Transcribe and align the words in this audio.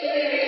Spirit. 0.00 0.39